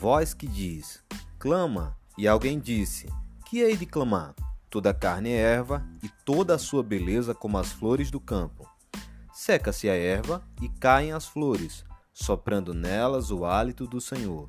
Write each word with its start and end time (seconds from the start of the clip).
Voz 0.00 0.32
que 0.32 0.46
diz: 0.46 1.02
Clama, 1.40 1.96
e 2.16 2.28
alguém 2.28 2.60
disse: 2.60 3.12
Que 3.44 3.58
hei 3.58 3.76
de 3.76 3.84
clamar? 3.84 4.32
Toda 4.70 4.94
carne 4.94 5.30
é 5.30 5.36
erva, 5.36 5.84
e 6.00 6.08
toda 6.24 6.54
a 6.54 6.58
sua 6.58 6.84
beleza 6.84 7.34
como 7.34 7.58
as 7.58 7.72
flores 7.72 8.08
do 8.08 8.20
campo. 8.20 8.68
Seca-se 9.32 9.90
a 9.90 9.94
erva 9.96 10.46
e 10.62 10.68
caem 10.68 11.12
as 11.12 11.26
flores, 11.26 11.84
soprando 12.12 12.72
nelas 12.72 13.32
o 13.32 13.44
hálito 13.44 13.88
do 13.88 14.00
Senhor. 14.00 14.48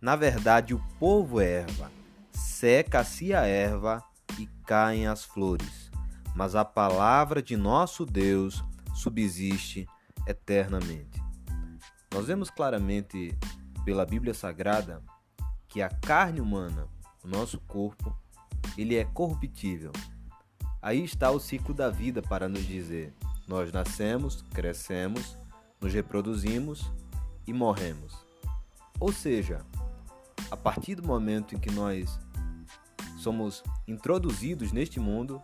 Na 0.00 0.16
verdade, 0.16 0.74
o 0.74 0.82
povo 0.98 1.40
é 1.40 1.60
erva. 1.60 1.92
Seca-se 2.32 3.32
a 3.32 3.42
erva 3.46 4.02
e 4.40 4.48
caem 4.66 5.06
as 5.06 5.22
flores. 5.22 5.88
Mas 6.34 6.56
a 6.56 6.64
palavra 6.64 7.40
de 7.40 7.56
nosso 7.56 8.04
Deus 8.04 8.64
subsiste 8.92 9.86
eternamente. 10.26 11.22
Nós 12.12 12.26
vemos 12.26 12.50
claramente 12.50 13.38
pela 13.84 14.06
Bíblia 14.06 14.34
Sagrada 14.34 15.02
que 15.68 15.80
a 15.80 15.88
carne 15.88 16.40
humana, 16.40 16.88
o 17.24 17.28
nosso 17.28 17.58
corpo, 17.60 18.14
ele 18.76 18.96
é 18.96 19.04
corruptível. 19.04 19.92
Aí 20.82 21.04
está 21.04 21.30
o 21.30 21.38
ciclo 21.38 21.74
da 21.74 21.90
vida 21.90 22.20
para 22.22 22.48
nos 22.48 22.66
dizer: 22.66 23.14
nós 23.46 23.72
nascemos, 23.72 24.42
crescemos, 24.50 25.36
nos 25.80 25.92
reproduzimos 25.92 26.90
e 27.46 27.52
morremos. 27.52 28.14
Ou 28.98 29.12
seja, 29.12 29.64
a 30.50 30.56
partir 30.56 30.94
do 30.94 31.06
momento 31.06 31.54
em 31.54 31.58
que 31.58 31.70
nós 31.70 32.18
somos 33.18 33.62
introduzidos 33.86 34.72
neste 34.72 34.98
mundo, 34.98 35.42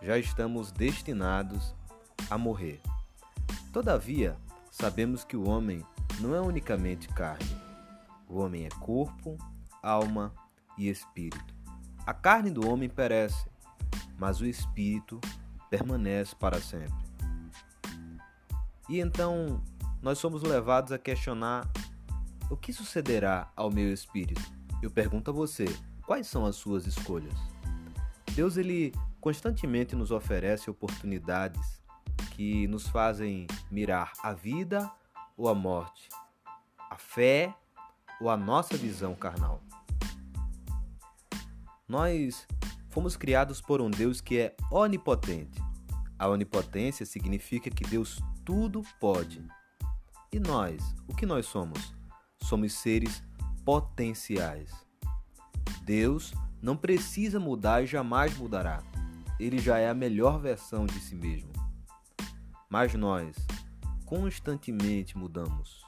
já 0.00 0.18
estamos 0.18 0.72
destinados 0.72 1.74
a 2.30 2.38
morrer. 2.38 2.80
Todavia, 3.72 4.36
sabemos 4.70 5.24
que 5.24 5.36
o 5.36 5.48
homem 5.48 5.84
não 6.20 6.34
é 6.34 6.40
unicamente 6.40 7.08
carne. 7.08 7.67
O 8.28 8.40
homem 8.40 8.66
é 8.66 8.68
corpo, 8.80 9.38
alma 9.82 10.34
e 10.76 10.88
espírito. 10.88 11.54
A 12.06 12.12
carne 12.12 12.50
do 12.50 12.68
homem 12.68 12.88
perece, 12.88 13.48
mas 14.18 14.40
o 14.40 14.46
espírito 14.46 15.20
permanece 15.70 16.34
para 16.36 16.60
sempre. 16.60 17.08
E 18.88 19.00
então 19.00 19.62
nós 20.02 20.18
somos 20.18 20.42
levados 20.42 20.92
a 20.92 20.98
questionar 20.98 21.70
o 22.50 22.56
que 22.56 22.72
sucederá 22.72 23.50
ao 23.54 23.70
meu 23.70 23.92
espírito? 23.92 24.40
Eu 24.82 24.90
pergunto 24.90 25.30
a 25.30 25.34
você, 25.34 25.66
quais 26.06 26.26
são 26.26 26.46
as 26.46 26.56
suas 26.56 26.86
escolhas? 26.86 27.34
Deus 28.34 28.56
ele 28.56 28.94
constantemente 29.20 29.96
nos 29.96 30.10
oferece 30.10 30.70
oportunidades 30.70 31.82
que 32.34 32.66
nos 32.68 32.88
fazem 32.88 33.46
mirar 33.70 34.12
a 34.22 34.32
vida 34.32 34.90
ou 35.36 35.48
a 35.48 35.54
morte, 35.54 36.08
a 36.88 36.96
fé 36.96 37.54
ou 38.20 38.30
a 38.30 38.36
nossa 38.36 38.76
visão 38.76 39.14
carnal. 39.14 39.62
Nós 41.86 42.46
fomos 42.88 43.16
criados 43.16 43.60
por 43.60 43.80
um 43.80 43.90
Deus 43.90 44.20
que 44.20 44.38
é 44.38 44.56
onipotente. 44.70 45.60
A 46.18 46.28
onipotência 46.28 47.06
significa 47.06 47.70
que 47.70 47.84
Deus 47.84 48.20
tudo 48.44 48.82
pode. 49.00 49.46
E 50.32 50.38
nós, 50.38 50.94
o 51.06 51.14
que 51.14 51.24
nós 51.24 51.46
somos? 51.46 51.98
somos 52.48 52.72
seres 52.72 53.22
potenciais. 53.64 54.70
Deus 55.82 56.32
não 56.62 56.76
precisa 56.76 57.38
mudar 57.38 57.82
e 57.82 57.86
jamais 57.86 58.36
mudará. 58.36 58.82
Ele 59.38 59.58
já 59.58 59.78
é 59.78 59.88
a 59.88 59.94
melhor 59.94 60.40
versão 60.40 60.86
de 60.86 60.98
si 60.98 61.14
mesmo. 61.14 61.52
Mas 62.68 62.94
nós 62.94 63.36
constantemente 64.04 65.16
mudamos. 65.16 65.87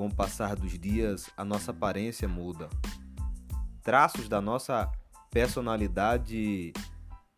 Com 0.00 0.06
o 0.06 0.14
passar 0.14 0.56
dos 0.56 0.78
dias, 0.78 1.28
a 1.36 1.44
nossa 1.44 1.72
aparência 1.72 2.26
muda. 2.26 2.70
Traços 3.82 4.30
da 4.30 4.40
nossa 4.40 4.90
personalidade 5.30 6.72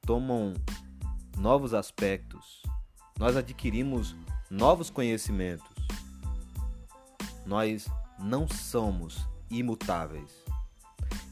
tomam 0.03 0.55
novos 1.37 1.75
aspectos. 1.75 2.62
Nós 3.19 3.37
adquirimos 3.37 4.15
novos 4.49 4.91
conhecimentos 4.91 5.73
nós 7.45 7.89
não 8.17 8.47
somos 8.47 9.27
imutáveis. 9.50 10.31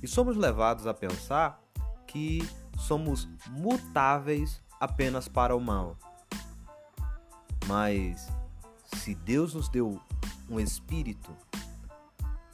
E 0.03 0.09
somos 0.09 0.37
levados 0.37 0.85
a 0.85 0.93
pensar 0.93 1.63
que 2.09 2.41
somos 2.77 3.29
mutáveis 3.51 4.61
apenas 4.81 5.29
para 5.29 5.55
o 5.55 5.61
mal. 5.61 5.97
Mas 7.69 8.29
se 8.97 9.15
Deus 9.15 9.55
nos 9.55 9.69
deu 9.69 10.01
um 10.51 10.59
espírito, 10.59 11.35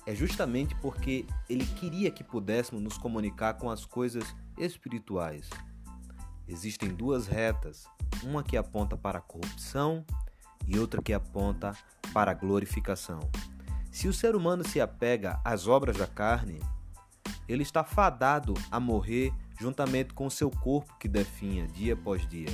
é 0.06 0.14
justamente 0.14 0.74
porque 0.76 1.26
Ele 1.48 1.64
queria 1.64 2.10
que 2.10 2.22
pudéssemos 2.22 2.82
nos 2.82 2.96
comunicar 2.98 3.54
com 3.54 3.70
as 3.70 3.84
coisas 3.84 4.36
espirituais. 4.56 5.50
Existem 6.46 6.90
duas 6.90 7.26
retas, 7.26 7.88
uma 8.22 8.44
que 8.44 8.56
aponta 8.56 8.96
para 8.96 9.18
a 9.18 9.22
corrupção 9.22 10.04
e 10.66 10.78
outra 10.78 11.02
que 11.02 11.12
aponta 11.12 11.72
para 12.12 12.30
a 12.30 12.34
glorificação. 12.34 13.18
Se 13.90 14.06
o 14.06 14.12
ser 14.12 14.36
humano 14.36 14.62
se 14.62 14.80
apega 14.80 15.40
às 15.44 15.66
obras 15.66 15.96
da 15.96 16.06
carne, 16.06 16.60
ele 17.48 17.62
está 17.62 17.82
fadado 17.82 18.54
a 18.70 18.78
morrer 18.78 19.32
juntamente 19.58 20.12
com 20.12 20.28
seu 20.28 20.50
corpo 20.50 20.96
que 20.98 21.08
definha 21.08 21.66
dia 21.66 21.94
após 21.94 22.28
dia. 22.28 22.50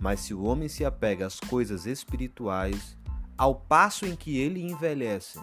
Mas 0.00 0.20
se 0.20 0.32
o 0.32 0.42
homem 0.44 0.68
se 0.68 0.84
apega 0.84 1.26
às 1.26 1.38
coisas 1.38 1.84
espirituais, 1.84 2.96
ao 3.40 3.54
passo 3.54 4.04
em 4.04 4.14
que 4.14 4.36
ele 4.36 4.60
envelhece 4.60 5.40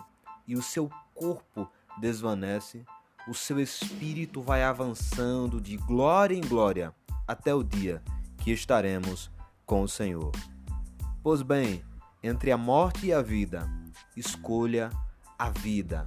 e 0.47 0.55
o 0.55 0.61
seu 0.61 0.87
corpo 1.15 1.67
desvanece, 1.99 2.85
o 3.27 3.33
seu 3.33 3.59
espírito 3.59 4.39
vai 4.39 4.61
avançando 4.61 5.59
de 5.59 5.77
glória 5.77 6.35
em 6.35 6.41
glória 6.41 6.93
até 7.27 7.55
o 7.55 7.63
dia 7.63 8.03
que 8.37 8.51
estaremos 8.51 9.31
com 9.65 9.81
o 9.81 9.87
Senhor. 9.87 10.31
Pois 11.23 11.41
bem, 11.41 11.83
entre 12.21 12.51
a 12.51 12.57
morte 12.57 13.07
e 13.07 13.13
a 13.13 13.23
vida, 13.23 13.67
escolha 14.15 14.91
a 15.35 15.49
vida. 15.49 16.05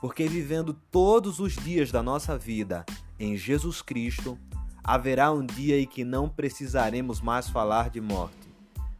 Porque 0.00 0.26
vivendo 0.26 0.74
todos 0.90 1.38
os 1.38 1.54
dias 1.54 1.92
da 1.92 2.02
nossa 2.02 2.36
vida 2.36 2.84
em 3.16 3.36
Jesus 3.36 3.80
Cristo, 3.80 4.36
haverá 4.82 5.30
um 5.30 5.46
dia 5.46 5.80
em 5.80 5.86
que 5.86 6.04
não 6.04 6.28
precisaremos 6.28 7.20
mais 7.20 7.48
falar 7.48 7.90
de 7.90 8.00
morte. 8.00 8.48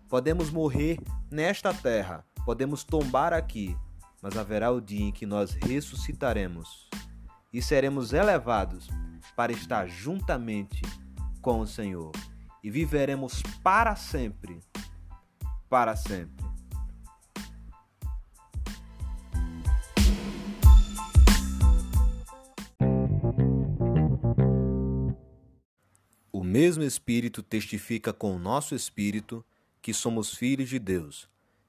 Podemos 0.08 0.50
morrer 0.50 1.00
nesta 1.30 1.74
terra, 1.74 2.24
podemos 2.48 2.82
tombar 2.82 3.34
aqui, 3.34 3.76
mas 4.22 4.34
haverá 4.34 4.70
o 4.70 4.80
dia 4.80 5.04
em 5.04 5.12
que 5.12 5.26
nós 5.26 5.52
ressuscitaremos 5.52 6.88
e 7.52 7.60
seremos 7.60 8.14
elevados 8.14 8.88
para 9.36 9.52
estar 9.52 9.86
juntamente 9.86 10.80
com 11.42 11.60
o 11.60 11.66
Senhor 11.66 12.10
e 12.64 12.70
viveremos 12.70 13.42
para 13.62 13.94
sempre 13.96 14.60
para 15.68 15.94
sempre. 15.94 16.42
O 26.32 26.42
mesmo 26.42 26.82
Espírito 26.82 27.42
testifica 27.42 28.10
com 28.10 28.34
o 28.34 28.38
nosso 28.38 28.74
espírito 28.74 29.44
que 29.82 29.92
somos 29.92 30.34
filhos 30.34 30.70
de 30.70 30.78
Deus. 30.78 31.28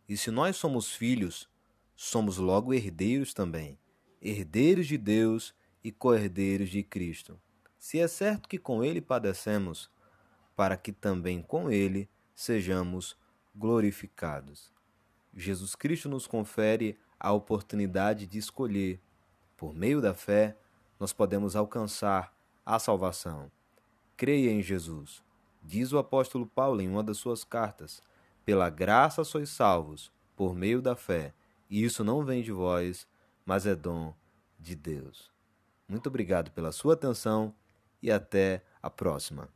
E 0.09 0.18
se 0.18 0.31
nós 0.31 0.56
somos 0.56 0.92
filhos, 0.92 1.47
somos 1.96 2.38
logo 2.38 2.74
herdeiros 2.74 3.31
também, 3.31 3.78
herdeiros 4.20 4.88
de 4.88 4.97
Deus 4.97 5.53
e 5.84 5.92
co-herdeiros 5.92 6.70
de 6.70 6.81
Cristo. 6.81 7.40
Se 7.78 8.00
é 8.00 8.08
certo 8.08 8.50
que 8.50 8.58
com 8.58 8.84
ele 8.84 9.02
padecemos, 9.02 9.88
para 10.56 10.76
que 10.76 10.91
também 10.91 11.44
com 11.44 11.70
ele 11.70 12.09
sejamos 12.35 13.16
glorificados. 13.56 14.73
Jesus 15.32 15.76
Cristo 15.76 16.09
nos 16.09 16.26
confere 16.26 16.97
a 17.20 17.32
oportunidade 17.32 18.26
de 18.26 18.40
escolher. 18.40 19.00
Por 19.56 19.76
meio 19.76 20.02
da 20.02 20.16
fé, 20.16 20.58
nós 21.00 21.14
podemos 21.14 21.56
alcançar 21.56 22.34
a 22.66 22.79
salvação. 22.79 23.52
Creia 24.17 24.50
em 24.50 24.64
Jesus. 24.64 25.23
Diz 25.61 25.94
o 25.94 26.00
apóstolo 26.00 26.47
Paulo 26.47 26.82
em 26.82 26.90
uma 26.90 27.03
das 27.03 27.17
suas 27.17 27.44
cartas: 27.44 28.02
Pela 28.49 28.67
graça 28.67 29.23
sois 29.23 29.47
salvos, 29.49 30.11
por 30.35 30.55
meio 30.55 30.81
da 30.81 30.96
fé. 30.96 31.35
E 31.69 31.84
isso 31.84 32.03
não 32.03 32.25
vem 32.25 32.41
de 32.41 32.51
vós, 32.51 33.07
mas 33.46 33.67
é 33.67 33.75
dom 33.75 34.11
de 34.57 34.75
Deus. 34.75 35.31
Muito 35.87 36.07
obrigado 36.07 36.49
pela 36.49 36.72
sua 36.72 36.96
atenção 36.96 37.53
e 38.01 38.09
até 38.09 38.63
a 38.81 38.90
próxima. 38.90 39.49